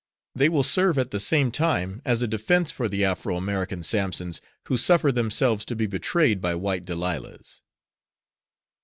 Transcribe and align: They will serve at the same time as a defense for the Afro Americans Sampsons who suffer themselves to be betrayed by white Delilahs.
They 0.33 0.49
will 0.49 0.63
serve 0.63 0.97
at 0.97 1.11
the 1.11 1.19
same 1.19 1.51
time 1.51 2.01
as 2.05 2.23
a 2.23 2.27
defense 2.27 2.71
for 2.71 2.89
the 2.89 3.05
Afro 3.05 3.37
Americans 3.37 3.87
Sampsons 3.87 4.41
who 4.65 4.75
suffer 4.75 5.11
themselves 5.11 5.63
to 5.65 5.75
be 5.75 5.85
betrayed 5.85 6.41
by 6.41 6.55
white 6.55 6.85
Delilahs. 6.85 7.61